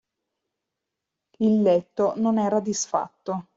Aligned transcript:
Il 1.37 1.61
letto 1.61 2.13
non 2.17 2.39
era 2.39 2.59
disfatto. 2.59 3.49